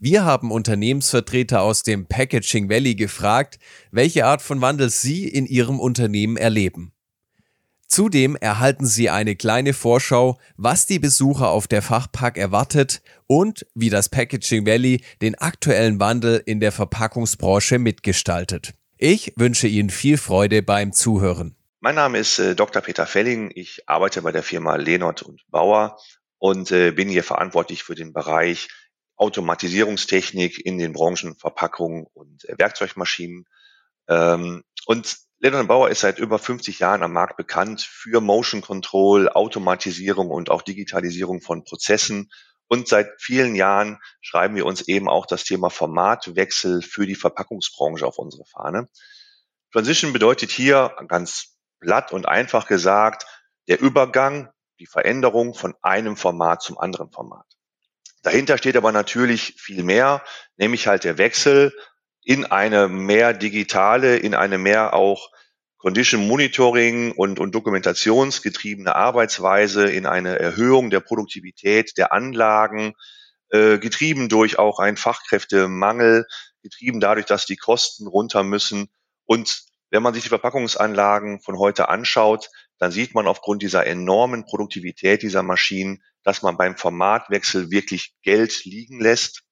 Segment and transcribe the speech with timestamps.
[0.05, 3.57] Wir haben Unternehmensvertreter aus dem Packaging Valley gefragt,
[3.89, 6.93] welche Art von Wandel sie in ihrem Unternehmen erleben.
[7.87, 13.89] Zudem erhalten Sie eine kleine Vorschau, was die Besucher auf der Fachpack erwartet und wie
[13.89, 18.75] das Packaging Valley den aktuellen Wandel in der Verpackungsbranche mitgestaltet.
[18.99, 21.55] Ich wünsche Ihnen viel Freude beim Zuhören.
[21.79, 22.83] Mein Name ist äh, Dr.
[22.83, 23.49] Peter Felling.
[23.55, 25.97] Ich arbeite bei der Firma Lehnert und Bauer
[26.37, 28.67] und äh, bin hier verantwortlich für den Bereich
[29.17, 33.45] Automatisierungstechnik in den Branchen Verpackung und äh, Werkzeugmaschinen.
[34.07, 39.29] Ähm, und Lennon Bauer ist seit über 50 Jahren am Markt bekannt für Motion Control,
[39.29, 42.31] Automatisierung und auch Digitalisierung von Prozessen.
[42.67, 48.07] Und seit vielen Jahren schreiben wir uns eben auch das Thema Formatwechsel für die Verpackungsbranche
[48.07, 48.89] auf unsere Fahne.
[49.71, 53.25] Transition bedeutet hier ganz platt und einfach gesagt,
[53.67, 57.45] der Übergang, die Veränderung von einem Format zum anderen Format.
[58.25, 60.23] Dahinter steht aber natürlich viel mehr,
[60.57, 61.71] nämlich halt der Wechsel
[62.23, 65.29] in eine mehr digitale, in eine mehr auch
[65.77, 72.95] Condition Monitoring und, und dokumentationsgetriebene Arbeitsweise, in eine Erhöhung der Produktivität der Anlagen,
[73.49, 76.25] äh, getrieben durch auch einen Fachkräftemangel,
[76.63, 78.87] getrieben dadurch, dass die Kosten runter müssen.
[79.25, 79.61] Und
[79.91, 85.21] wenn man sich die Verpackungsanlagen von heute anschaut, dann sieht man aufgrund dieser enormen Produktivität
[85.21, 89.43] dieser Maschinen, dass man beim Formatwechsel wirklich Geld liegen lässt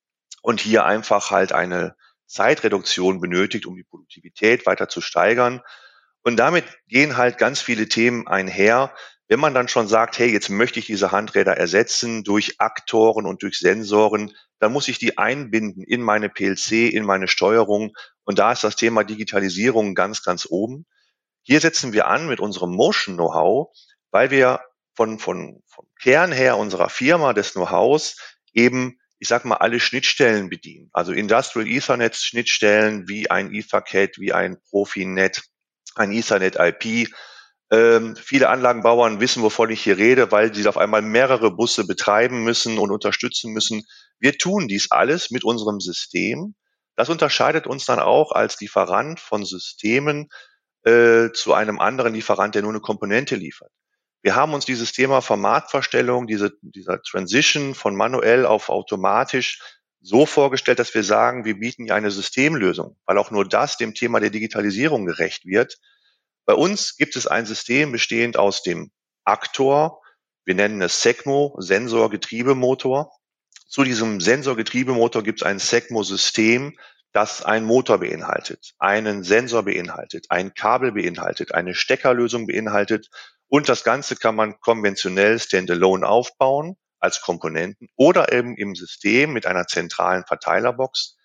[0.42, 1.96] und hier einfach halt eine
[2.28, 5.62] Zeitreduktion benötigt, um die Produktivität weiter zu steigern.
[6.24, 8.94] Und damit gehen halt ganz viele Themen einher.
[9.28, 13.44] Wenn man dann schon sagt, hey, jetzt möchte ich diese Handräder ersetzen durch Aktoren und
[13.44, 17.94] durch Sensoren, dann muss ich die einbinden in meine PLC, in meine Steuerung.
[18.24, 20.86] Und da ist das Thema Digitalisierung ganz, ganz oben.
[21.44, 23.70] Hier setzen wir an mit unserem Motion Know-how,
[24.12, 24.62] weil wir
[24.96, 28.18] von, von, vom Kern her unserer Firma, des Know-hows,
[28.54, 30.90] eben, ich sag mal, alle Schnittstellen bedienen.
[30.94, 35.44] Also Industrial Ethernet Schnittstellen wie ein Ethercat, wie ein Profinet,
[35.96, 37.09] ein Ethernet IP.
[37.72, 42.44] Ähm, viele Anlagenbauern wissen, wovon ich hier rede, weil sie auf einmal mehrere Busse betreiben
[42.44, 43.84] müssen und unterstützen müssen.
[44.20, 46.56] Wir tun dies alles mit unserem System.
[46.96, 50.30] Das unterscheidet uns dann auch als Lieferant von Systemen
[50.84, 53.72] äh, zu einem anderen Lieferant, der nur eine Komponente liefert.
[54.22, 59.60] Wir haben uns dieses Thema Formatverstellung, diese, dieser Transition von manuell auf automatisch
[60.02, 63.94] so vorgestellt, dass wir sagen, wir bieten ja eine Systemlösung, weil auch nur das dem
[63.94, 65.78] Thema der Digitalisierung gerecht wird.
[66.46, 68.92] Bei uns gibt es ein System bestehend aus dem
[69.24, 70.02] Aktor,
[70.46, 73.12] wir nennen es SECMO, Sensor-Getriebemotor.
[73.68, 76.78] Zu diesem Sensor-Getriebemotor gibt es ein SECMO-System,
[77.13, 83.09] das einen Motor beinhaltet, einen Sensor beinhaltet, ein Kabel beinhaltet, eine Steckerlösung beinhaltet
[83.47, 89.46] und das Ganze kann man konventionell standalone aufbauen als Komponenten oder eben im System mit
[89.46, 91.16] einer zentralen Verteilerbox.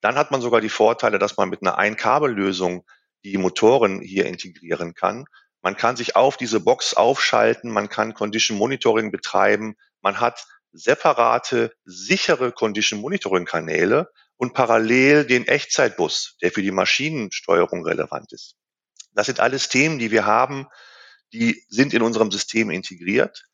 [0.00, 2.86] Dann hat man sogar die Vorteile, dass man mit einer Einkabellösung
[3.24, 5.24] die Motoren hier integrieren kann.
[5.60, 11.72] Man kann sich auf diese Box aufschalten, man kann Condition Monitoring betreiben, man hat separate,
[11.84, 14.08] sichere Condition Monitoring Kanäle
[14.42, 18.56] und parallel den Echtzeitbus, der für die Maschinensteuerung relevant ist.
[19.12, 20.66] Das sind alles Themen, die wir haben,
[21.32, 23.44] die sind in unserem System integriert.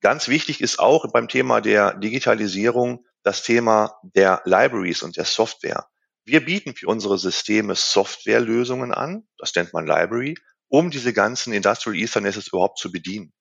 [0.00, 5.88] Ganz wichtig ist auch beim Thema der Digitalisierung das Thema der Libraries und der Software.
[6.24, 10.36] Wir bieten für unsere Systeme Softwarelösungen an, das nennt man Library,
[10.68, 13.32] um diese ganzen Industrial Ethernets überhaupt zu bedienen.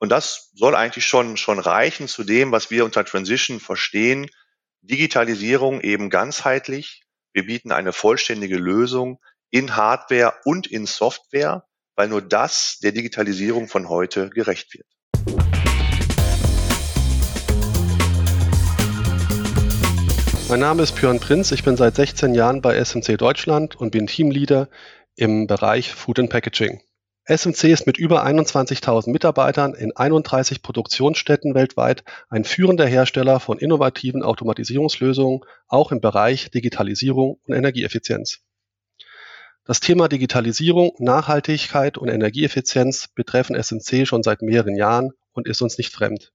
[0.00, 4.28] Und das soll eigentlich schon, schon reichen zu dem, was wir unter Transition verstehen.
[4.82, 7.02] Digitalisierung eben ganzheitlich.
[7.32, 9.18] Wir bieten eine vollständige Lösung
[9.50, 11.64] in Hardware und in Software
[11.98, 14.86] weil nur das der Digitalisierung von heute gerecht wird.
[20.48, 24.06] Mein Name ist Björn Prinz, ich bin seit 16 Jahren bei SMC Deutschland und bin
[24.06, 24.68] Teamleader
[25.16, 26.80] im Bereich Food and Packaging.
[27.30, 34.22] SMC ist mit über 21.000 Mitarbeitern in 31 Produktionsstätten weltweit ein führender Hersteller von innovativen
[34.22, 38.38] Automatisierungslösungen, auch im Bereich Digitalisierung und Energieeffizienz.
[39.66, 45.76] Das Thema Digitalisierung, Nachhaltigkeit und Energieeffizienz betreffen SMC schon seit mehreren Jahren und ist uns
[45.76, 46.32] nicht fremd.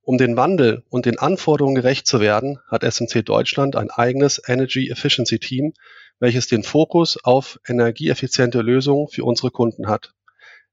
[0.00, 4.88] Um den Wandel und den Anforderungen gerecht zu werden, hat SMC Deutschland ein eigenes Energy
[4.88, 5.74] Efficiency Team,
[6.18, 10.14] welches den Fokus auf energieeffiziente Lösungen für unsere Kunden hat.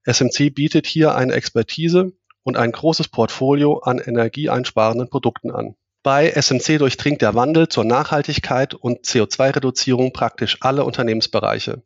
[0.06, 2.12] SMC bietet hier eine Expertise
[2.44, 5.76] und ein großes Portfolio an energieeinsparenden Produkten an.
[6.04, 11.82] Bei SMC durchdringt der Wandel zur Nachhaltigkeit und CO2-Reduzierung praktisch alle Unternehmensbereiche,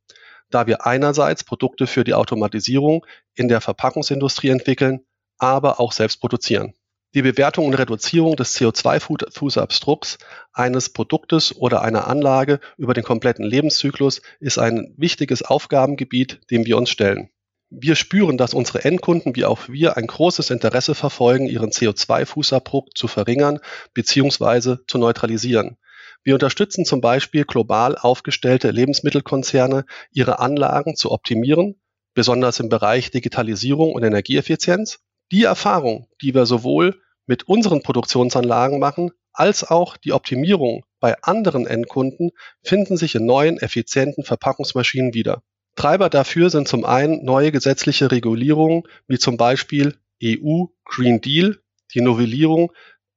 [0.49, 3.05] da wir einerseits Produkte für die Automatisierung
[3.35, 5.01] in der Verpackungsindustrie entwickeln,
[5.37, 6.73] aber auch selbst produzieren.
[7.17, 10.19] Die Bewertung und Reduzierung des CO2-Fußabdrucks
[10.53, 16.77] eines Produktes oder einer Anlage über den kompletten Lebenszyklus ist ein wichtiges Aufgabengebiet, dem wir
[16.77, 17.31] uns stellen.
[17.71, 23.07] Wir spüren, dass unsere Endkunden wie auch wir ein großes Interesse verfolgen, ihren CO2-Fußabdruck zu
[23.07, 23.61] verringern
[23.95, 24.75] bzw.
[24.87, 25.77] zu neutralisieren.
[26.23, 31.81] Wir unterstützen zum Beispiel global aufgestellte Lebensmittelkonzerne, ihre Anlagen zu optimieren,
[32.13, 34.99] besonders im Bereich Digitalisierung und Energieeffizienz.
[35.31, 41.67] Die Erfahrung, die wir sowohl mit unseren Produktionsanlagen machen, als auch die Optimierung bei anderen
[41.67, 42.31] Endkunden
[42.63, 45.43] finden sich in neuen, effizienten Verpackungsmaschinen wieder.
[45.75, 51.59] Treiber dafür sind zum einen neue gesetzliche Regulierungen, wie zum Beispiel EU Green Deal,
[51.93, 52.71] die Novellierung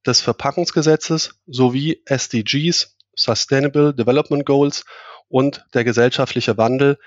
[0.06, 4.84] des Verpackungsgesetzes sowie SDGs, Sustainable Development Goals
[5.28, 6.98] und der gesellschaftliche Wandel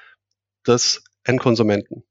[0.65, 2.03] des Endkonsumenten.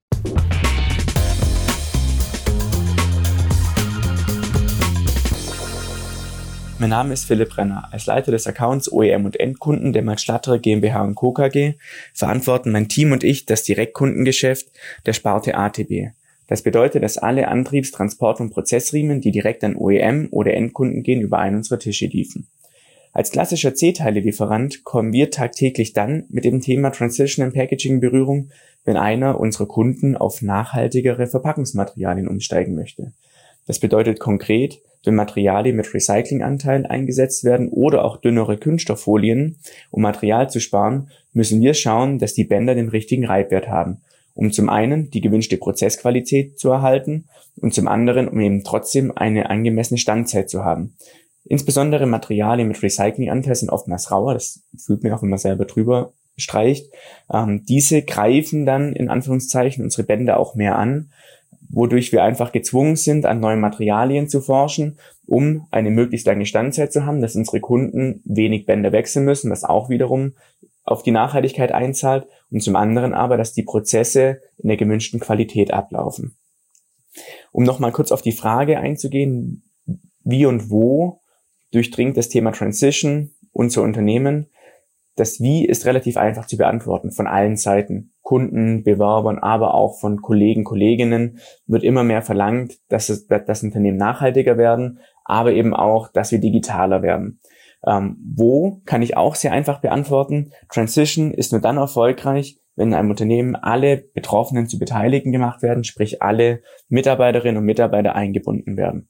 [6.83, 7.89] Mein Name ist Philipp Renner.
[7.93, 11.31] Als Leiter des Accounts OEM und Endkunden der Max GmbH und Co.
[11.31, 11.75] KG
[12.13, 14.67] verantworten mein Team und ich das Direktkundengeschäft
[15.07, 16.09] der Sparte ATB.
[16.49, 21.21] Das bedeutet, dass alle Antriebs-, Transport- und Prozessriemen, die direkt an OEM oder Endkunden gehen,
[21.21, 22.49] über einen unserer Tische liefen.
[23.13, 28.51] Als klassischer C-Teile-Lieferant kommen wir tagtäglich dann mit dem Thema Transition and Packaging in Berührung,
[28.85, 33.13] wenn einer unserer Kunden auf nachhaltigere Verpackungsmaterialien umsteigen möchte.
[33.69, 39.59] Das bedeutet konkret, wenn Materialien mit Recyclinganteil eingesetzt werden oder auch dünnere Kunststofffolien,
[39.91, 44.03] um Material zu sparen, müssen wir schauen, dass die Bänder den richtigen Reibwert haben,
[44.35, 47.27] um zum einen die gewünschte Prozessqualität zu erhalten
[47.57, 50.95] und zum anderen, um eben trotzdem eine angemessene Standzeit zu haben.
[51.45, 56.13] Insbesondere Materialien mit Recyclinganteil sind oftmals rauer, das fühlt mir auch, wenn man selber drüber
[56.37, 56.91] streicht.
[57.31, 61.11] Ähm, diese greifen dann in Anführungszeichen unsere Bänder auch mehr an
[61.73, 66.93] wodurch wir einfach gezwungen sind, an neuen Materialien zu forschen, um eine möglichst lange Standzeit
[66.93, 70.35] zu haben, dass unsere Kunden wenig Bänder wechseln müssen, was auch wiederum
[70.85, 75.73] auf die Nachhaltigkeit einzahlt und zum anderen aber, dass die Prozesse in der gewünschten Qualität
[75.73, 76.37] ablaufen.
[77.51, 79.65] Um nochmal kurz auf die Frage einzugehen,
[80.25, 81.21] wie und wo
[81.73, 84.47] durchdringt das Thema Transition unser Unternehmen,
[85.17, 88.15] das Wie ist relativ einfach zu beantworten von allen Seiten.
[88.23, 94.57] Kunden, Bewerbern, aber auch von Kollegen, Kolleginnen wird immer mehr verlangt, dass das Unternehmen nachhaltiger
[94.57, 97.41] werden, aber eben auch, dass wir digitaler werden.
[97.85, 100.53] Ähm, wo kann ich auch sehr einfach beantworten.
[100.71, 105.85] Transition ist nur dann erfolgreich, wenn in einem Unternehmen alle Betroffenen zu Beteiligten gemacht werden,
[105.85, 109.09] sprich alle Mitarbeiterinnen und Mitarbeiter eingebunden werden.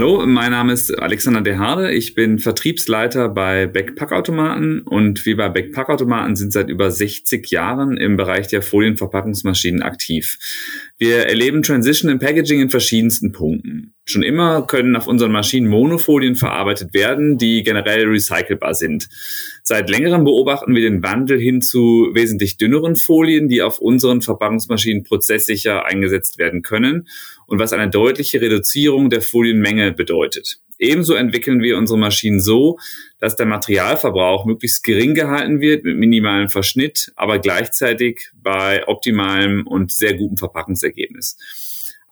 [0.00, 1.92] Hallo, mein Name ist Alexander Dehade.
[1.92, 8.16] Ich bin Vertriebsleiter bei Backpackautomaten und wir bei Backpackautomaten sind seit über 60 Jahren im
[8.16, 10.38] Bereich der Folienverpackungsmaschinen aktiv.
[10.96, 13.92] Wir erleben Transition im Packaging in verschiedensten Punkten.
[14.06, 19.08] Schon immer können auf unseren Maschinen Monofolien verarbeitet werden, die generell recycelbar sind.
[19.62, 25.04] Seit längerem beobachten wir den Wandel hin zu wesentlich dünneren Folien, die auf unseren Verpackungsmaschinen
[25.04, 27.08] prozesssicher eingesetzt werden können
[27.46, 30.58] und was eine deutliche Reduzierung der Folienmenge bedeutet.
[30.78, 32.78] Ebenso entwickeln wir unsere Maschinen so,
[33.18, 39.92] dass der Materialverbrauch möglichst gering gehalten wird mit minimalem Verschnitt, aber gleichzeitig bei optimalem und
[39.92, 41.36] sehr gutem Verpackungsergebnis.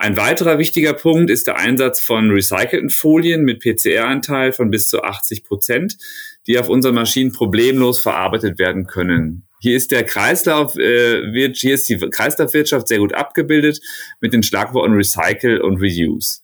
[0.00, 5.02] Ein weiterer wichtiger Punkt ist der Einsatz von recycelten Folien mit PCR-Anteil von bis zu
[5.02, 5.98] 80 Prozent,
[6.46, 9.48] die auf unseren Maschinen problemlos verarbeitet werden können.
[9.60, 13.80] Hier ist der Kreislauf, äh, hier ist die Kreislaufwirtschaft sehr gut abgebildet
[14.20, 16.42] mit den Schlagworten Recycle und Reuse.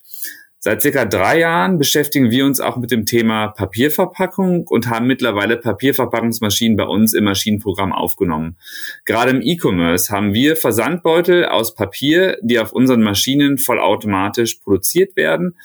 [0.66, 5.58] Seit circa drei Jahren beschäftigen wir uns auch mit dem Thema Papierverpackung und haben mittlerweile
[5.58, 8.56] Papierverpackungsmaschinen bei uns im Maschinenprogramm aufgenommen.
[9.04, 15.58] Gerade im E-Commerce haben wir Versandbeutel aus Papier, die auf unseren Maschinen vollautomatisch produziert werden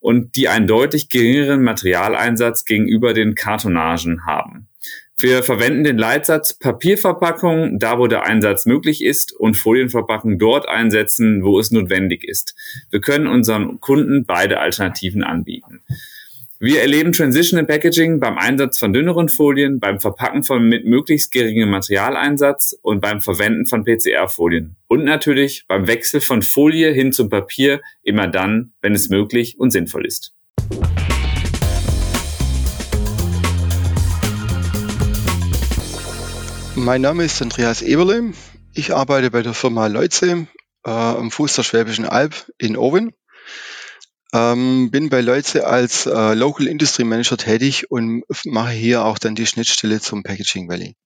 [0.00, 4.68] und die einen deutlich geringeren Materialeinsatz gegenüber den Kartonagen haben.
[5.20, 11.42] Wir verwenden den Leitsatz Papierverpackung da, wo der Einsatz möglich ist und Folienverpackung dort einsetzen,
[11.42, 12.54] wo es notwendig ist.
[12.90, 15.82] Wir können unseren Kunden beide Alternativen anbieten.
[16.60, 21.70] Wir erleben Transitional Packaging beim Einsatz von dünneren Folien, beim Verpacken von mit möglichst geringem
[21.70, 24.76] Materialeinsatz und beim Verwenden von PCR-Folien.
[24.86, 29.72] Und natürlich beim Wechsel von Folie hin zum Papier immer dann, wenn es möglich und
[29.72, 30.37] sinnvoll ist.
[36.88, 38.32] Mein Name ist Andreas Eberle.
[38.72, 40.48] Ich arbeite bei der Firma Leutze
[40.86, 43.12] äh, am Fuß der Schwäbischen Alb in Owen
[44.32, 49.34] ähm, bin bei Leutze als äh, Local Industry Manager tätig und mache hier auch dann
[49.34, 50.96] die Schnittstelle zum Packaging Valley.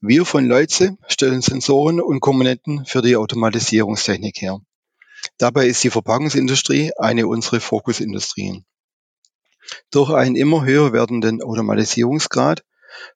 [0.00, 4.58] Wir von Leutze stellen Sensoren und Komponenten für die Automatisierungstechnik her.
[5.36, 8.64] Dabei ist die Verpackungsindustrie eine unserer Fokusindustrien.
[9.90, 12.64] Durch einen immer höher werdenden Automatisierungsgrad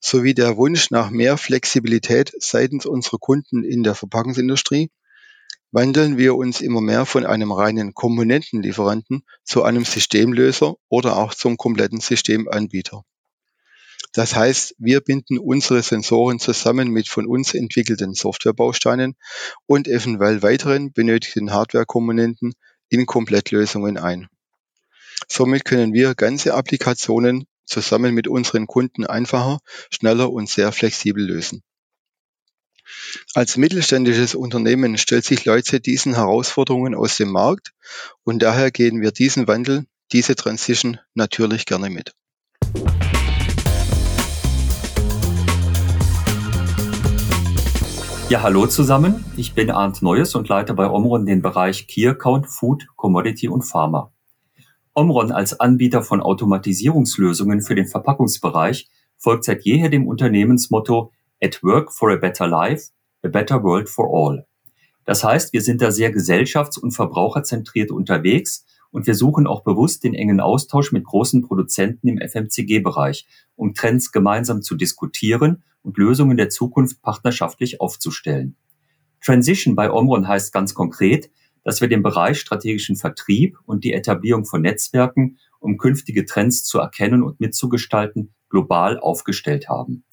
[0.00, 4.90] sowie der Wunsch nach mehr Flexibilität seitens unserer Kunden in der Verpackungsindustrie
[5.70, 11.56] wandeln wir uns immer mehr von einem reinen Komponentenlieferanten zu einem Systemlöser oder auch zum
[11.56, 13.04] kompletten Systemanbieter.
[14.12, 19.16] Das heißt, wir binden unsere Sensoren zusammen mit von uns entwickelten Softwarebausteinen
[19.66, 22.54] und eventuell weiteren benötigten Hardwarekomponenten
[22.88, 24.28] in Komplettlösungen ein.
[25.28, 29.58] Somit können wir ganze Applikationen zusammen mit unseren Kunden einfacher,
[29.90, 31.62] schneller und sehr flexibel lösen.
[33.34, 37.72] Als mittelständisches Unternehmen stellt sich Leutze diesen Herausforderungen aus dem Markt
[38.24, 42.14] und daher gehen wir diesen Wandel, diese Transition natürlich gerne mit.
[48.30, 49.24] Ja, hallo zusammen.
[49.38, 53.62] Ich bin Arndt Neues und leite bei Omron den Bereich Key Account, Food, Commodity und
[53.62, 54.12] Pharma.
[54.98, 61.92] Omron als Anbieter von Automatisierungslösungen für den Verpackungsbereich folgt seit jeher dem Unternehmensmotto At Work
[61.92, 62.90] for a Better Life,
[63.22, 64.44] A Better World for All.
[65.04, 70.02] Das heißt, wir sind da sehr gesellschafts- und verbraucherzentriert unterwegs und wir suchen auch bewusst
[70.02, 76.36] den engen Austausch mit großen Produzenten im FMCG-Bereich, um Trends gemeinsam zu diskutieren und Lösungen
[76.36, 78.56] der Zukunft partnerschaftlich aufzustellen.
[79.24, 81.30] Transition bei Omron heißt ganz konkret,
[81.64, 86.78] dass wir den Bereich strategischen Vertrieb und die Etablierung von Netzwerken, um künftige Trends zu
[86.78, 90.04] erkennen und mitzugestalten, global aufgestellt haben.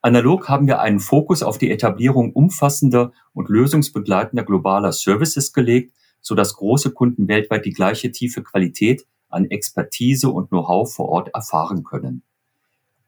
[0.00, 6.34] Analog haben wir einen Fokus auf die Etablierung umfassender und lösungsbegleitender globaler Services gelegt, so
[6.34, 11.84] dass große Kunden weltweit die gleiche tiefe Qualität an Expertise und Know-how vor Ort erfahren
[11.84, 12.22] können.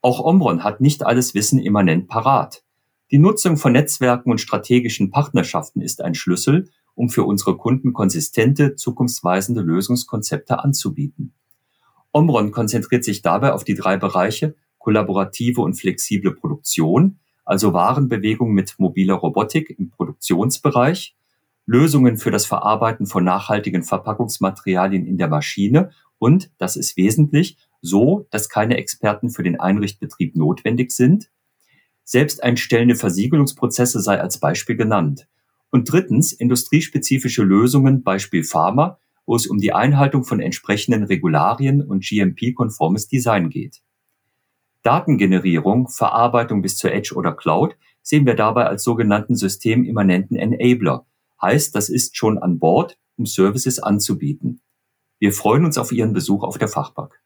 [0.01, 2.63] Auch Omron hat nicht alles Wissen immanent parat.
[3.11, 8.77] Die Nutzung von Netzwerken und strategischen Partnerschaften ist ein Schlüssel, um für unsere Kunden konsistente,
[8.77, 11.33] zukunftsweisende Lösungskonzepte anzubieten.
[12.13, 18.75] Omron konzentriert sich dabei auf die drei Bereiche kollaborative und flexible Produktion, also Warenbewegung mit
[18.79, 21.17] mobiler Robotik im Produktionsbereich,
[21.67, 28.27] Lösungen für das Verarbeiten von nachhaltigen Verpackungsmaterialien in der Maschine und, das ist wesentlich, so,
[28.31, 31.31] dass keine Experten für den Einrichtbetrieb notwendig sind.
[32.05, 35.27] Selbsteinstellende Versiegelungsprozesse sei als Beispiel genannt.
[35.75, 42.05] Und drittens industriespezifische Lösungen, Beispiel Pharma, wo es um die Einhaltung von entsprechenden Regularien und
[42.05, 43.83] GMP-konformes Design geht.
[44.85, 51.07] Datengenerierung, Verarbeitung bis zur Edge oder Cloud sehen wir dabei als sogenannten systemimmanenten Enabler.
[51.43, 54.61] Heißt, das ist schon an Bord, um Services anzubieten.
[55.19, 57.21] Wir freuen uns auf Ihren Besuch auf der Fachpark.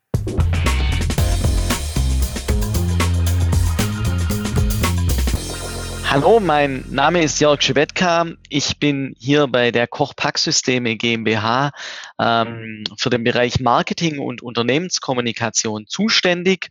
[6.20, 8.26] Hallo, mein Name ist Jörg Schebetka.
[8.48, 11.70] Ich bin hier bei der Koch Packsysteme GmbH
[12.18, 16.70] ähm, für den Bereich Marketing und Unternehmenskommunikation zuständig.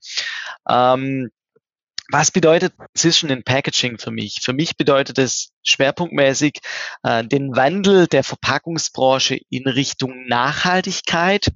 [0.67, 1.29] Ähm,
[2.11, 4.41] was bedeutet Precision in Packaging für mich?
[4.43, 6.59] Für mich bedeutet es schwerpunktmäßig
[7.03, 11.47] äh, den Wandel der Verpackungsbranche in Richtung Nachhaltigkeit.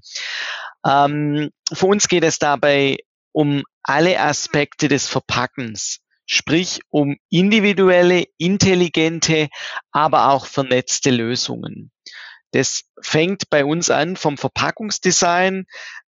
[0.88, 3.00] Ähm, für uns geht es dabei
[3.34, 6.00] um alle Aspekte des Verpackens
[6.32, 9.50] sprich um individuelle, intelligente,
[9.92, 11.92] aber auch vernetzte Lösungen.
[12.52, 15.66] Das fängt bei uns an vom Verpackungsdesign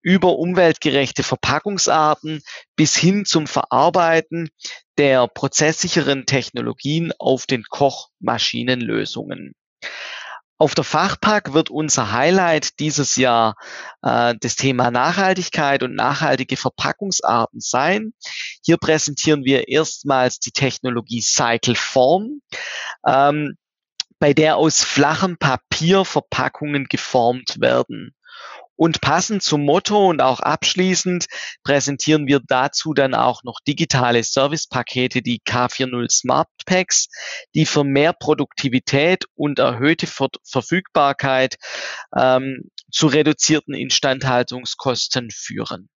[0.03, 2.43] über umweltgerechte Verpackungsarten
[2.75, 4.51] bis hin zum Verarbeiten
[4.97, 9.55] der prozesssicheren Technologien auf den Kochmaschinenlösungen.
[10.61, 13.55] Auf der Fachpark wird unser Highlight dieses Jahr
[14.03, 18.13] äh, das Thema Nachhaltigkeit und nachhaltige Verpackungsarten sein.
[18.65, 22.41] Hier präsentieren wir erstmals die Technologie Cycle Form,
[23.07, 23.57] ähm,
[24.19, 28.17] bei der aus flachem Papier Verpackungen geformt werden.
[28.81, 31.27] Und passend zum Motto und auch abschließend
[31.65, 37.09] präsentieren wir dazu dann auch noch digitale Servicepakete, die K40 Smart Packs,
[37.57, 41.57] die für mehr Produktivität und erhöhte Ver Verfügbarkeit
[42.17, 45.89] ähm, zu reduzierten Instandhaltungskosten führen.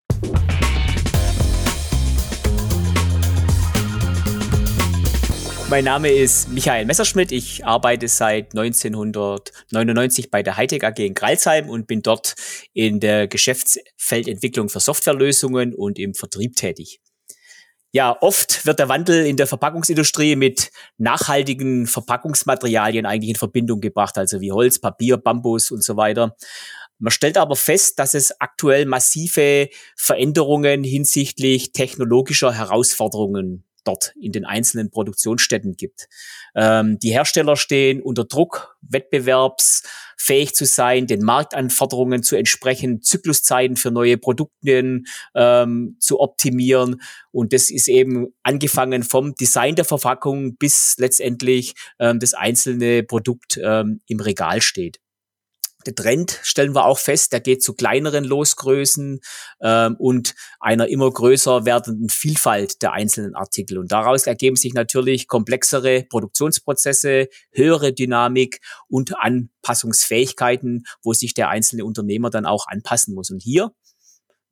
[5.73, 7.33] Mein Name ist Michael Messerschmidt.
[7.33, 12.35] Ich arbeite seit 1999 bei der Hightech AG in Greilsheim und bin dort
[12.75, 17.01] in der Geschäftsfeldentwicklung für Softwarelösungen und im Vertrieb tätig.
[17.91, 24.19] Ja, oft wird der Wandel in der Verpackungsindustrie mit nachhaltigen Verpackungsmaterialien eigentlich in Verbindung gebracht,
[24.19, 26.37] also wie Holz, Papier, Bambus und so weiter.
[26.99, 34.45] Man stellt aber fest, dass es aktuell massive Veränderungen hinsichtlich technologischer Herausforderungen dort in den
[34.45, 36.09] einzelnen Produktionsstätten gibt.
[36.55, 43.91] Ähm, die Hersteller stehen unter Druck, wettbewerbsfähig zu sein, den Marktanforderungen zu entsprechen, Zykluszeiten für
[43.91, 45.03] neue Produkte
[45.35, 47.01] ähm, zu optimieren.
[47.31, 53.59] Und das ist eben angefangen vom Design der Verpackung bis letztendlich ähm, das einzelne Produkt
[53.63, 55.02] ähm, im Regal steht.
[55.87, 59.21] Der Trend stellen wir auch fest, der geht zu kleineren Losgrößen
[59.61, 63.79] ähm, und einer immer größer werdenden Vielfalt der einzelnen Artikel.
[63.79, 71.85] Und daraus ergeben sich natürlich komplexere Produktionsprozesse, höhere Dynamik und Anpassungsfähigkeiten, wo sich der einzelne
[71.85, 73.31] Unternehmer dann auch anpassen muss.
[73.31, 73.73] Und hier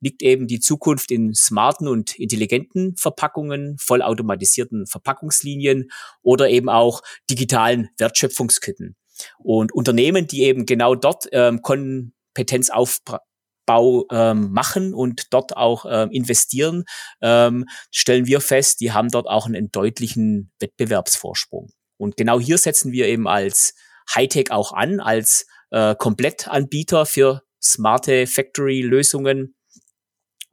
[0.01, 5.89] liegt eben die Zukunft in smarten und intelligenten Verpackungen, vollautomatisierten Verpackungslinien
[6.21, 8.97] oder eben auch digitalen Wertschöpfungsketten.
[9.39, 16.83] Und Unternehmen, die eben genau dort ähm, Kompetenzaufbau ähm, machen und dort auch ähm, investieren,
[17.21, 21.71] ähm, stellen wir fest, die haben dort auch einen deutlichen Wettbewerbsvorsprung.
[21.97, 23.75] Und genau hier setzen wir eben als
[24.13, 29.55] Hightech auch an, als äh, Komplettanbieter für smarte Factory-Lösungen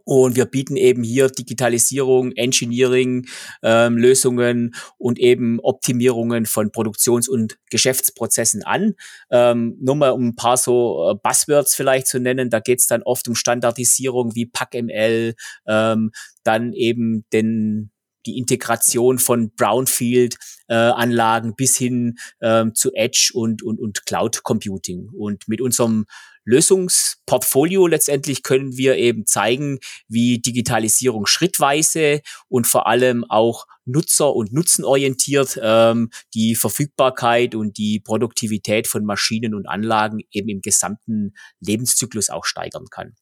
[0.09, 3.27] und wir bieten eben hier Digitalisierung, Engineering,
[3.62, 8.94] ähm, Lösungen und eben Optimierungen von Produktions- und Geschäftsprozessen an.
[9.31, 12.87] Ähm, nur mal um ein paar so äh, Buzzwords vielleicht zu nennen, da geht es
[12.87, 15.35] dann oft um Standardisierung wie PackML,
[15.66, 16.11] ähm,
[16.42, 17.90] dann eben den
[18.27, 25.09] die Integration von Brownfield-Anlagen äh, bis hin ähm, zu Edge und, und, und Cloud Computing.
[25.16, 26.05] Und mit unserem
[26.48, 34.52] Lösungsportfolio letztendlich können wir eben zeigen, wie Digitalisierung schrittweise und vor allem auch nutzer- und
[34.52, 42.30] nutzenorientiert ähm, die Verfügbarkeit und die Produktivität von Maschinen und Anlagen eben im gesamten Lebenszyklus
[42.30, 43.14] auch steigern kann.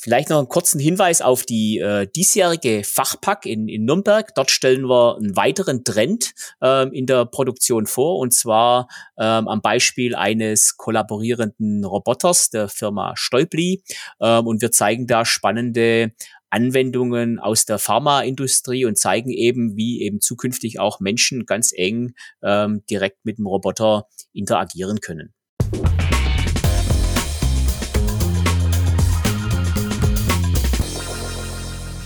[0.00, 4.32] Vielleicht noch einen kurzen Hinweis auf die äh, diesjährige Fachpack in, in Nürnberg.
[4.36, 8.86] Dort stellen wir einen weiteren Trend ähm, in der Produktion vor, und zwar
[9.18, 13.82] ähm, am Beispiel eines kollaborierenden Roboters der Firma Stäubli.
[14.20, 16.12] Ähm, und wir zeigen da spannende
[16.48, 22.84] Anwendungen aus der Pharmaindustrie und zeigen eben, wie eben zukünftig auch Menschen ganz eng ähm,
[22.88, 25.34] direkt mit dem Roboter interagieren können.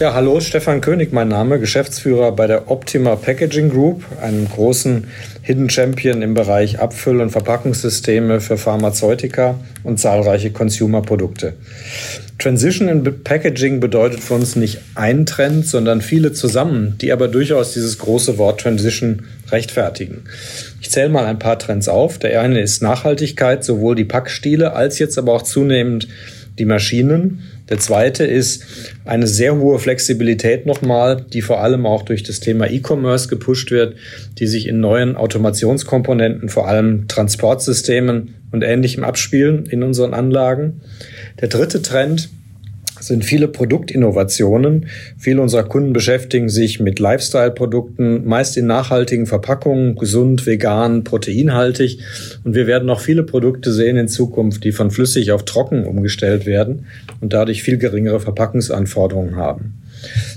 [0.03, 5.07] Ja, hallo, Stefan König, mein Name, Geschäftsführer bei der Optima Packaging Group, einem großen
[5.43, 11.53] Hidden Champion im Bereich Abfüll- und Verpackungssysteme für Pharmazeutika und zahlreiche Consumer-Produkte.
[12.41, 17.73] Transition in Packaging bedeutet für uns nicht ein Trend, sondern viele zusammen, die aber durchaus
[17.73, 20.25] dieses große Wort Transition rechtfertigen.
[20.81, 22.19] Ich zähle mal ein paar Trends auf.
[22.19, 26.09] Der eine ist Nachhaltigkeit, sowohl die Packstile als jetzt aber auch zunehmend
[26.59, 27.41] die Maschinen.
[27.69, 28.65] Der zweite ist
[29.05, 33.97] eine sehr hohe Flexibilität nochmal, die vor allem auch durch das Thema E-Commerce gepusht wird,
[34.39, 40.83] die sich in neuen Automationskomponenten, vor allem Transportsystemen und Ähnlichem abspielen in unseren Anlagen.
[41.41, 42.29] Der dritte Trend
[43.03, 44.87] sind viele Produktinnovationen.
[45.19, 51.99] Viele unserer Kunden beschäftigen sich mit Lifestyle-Produkten, meist in nachhaltigen Verpackungen, gesund, vegan, proteinhaltig.
[52.45, 56.47] Und wir werden noch viele Produkte sehen in Zukunft, die von flüssig auf trocken umgestellt
[56.47, 56.87] werden
[57.21, 59.75] und dadurch viel geringere Verpackungsanforderungen haben.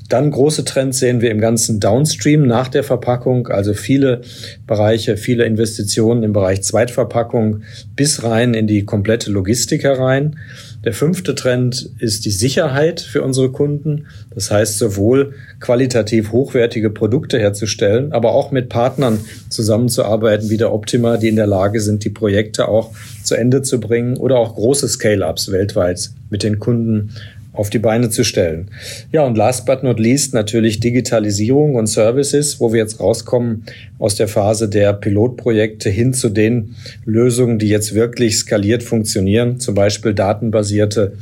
[0.10, 4.21] Dann große Trends sehen wir im ganzen Downstream nach der Verpackung, also viele
[4.67, 7.63] Bereiche, viele Investitionen im Bereich Zweitverpackung
[7.95, 10.38] bis rein in die komplette Logistik herein.
[10.86, 14.06] Der fünfte Trend ist die Sicherheit für unsere Kunden.
[14.36, 19.19] Das heißt, sowohl qualitativ hochwertige Produkte herzustellen, aber auch mit Partnern
[19.50, 22.91] zusammenzuarbeiten wie der Optima, die in der Lage sind, die Projekte auch
[23.24, 27.15] zu Ende zu bringen oder auch große Scale-ups weltweit mit den Kunden
[27.56, 28.70] auf die Beine zu stellen.
[29.12, 33.63] Ja, und last but not least natürlich Digitalisierung und Services, wo wir jetzt rauskommen
[34.00, 39.76] aus der Phase der Pilotprojekte hin zu den Lösungen, die jetzt wirklich skaliert funktionieren, zum
[39.76, 41.13] Beispiel datenbasierte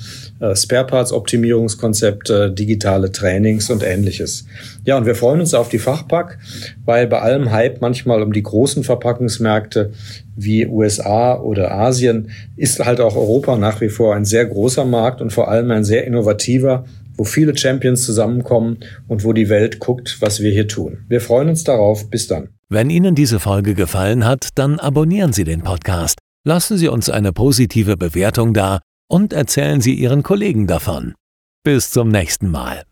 [0.44, 4.46] äh, Spare-Parts-Optimierungskonzepte, digitale Trainings und ähnliches.
[4.84, 6.38] Ja, und wir freuen uns auf die Fachpack,
[6.84, 9.94] weil bei allem Hype manchmal um die großen Verpackungsmärkte
[10.36, 15.22] wie USA oder Asien ist halt auch Europa nach wie vor ein sehr großer Markt
[15.22, 16.84] und vor allem ein sehr innovativer,
[17.16, 21.06] wo viele Champions zusammenkommen und wo die Welt guckt, was wir hier tun.
[21.08, 22.10] Wir freuen uns darauf.
[22.10, 22.50] Bis dann.
[22.68, 27.32] Wenn Ihnen diese Folge gefallen hat, dann abonnieren Sie den Podcast, lassen Sie uns eine
[27.32, 31.14] positive Bewertung da und erzählen Sie Ihren Kollegen davon.
[31.64, 32.84] Bis zum nächsten Mal.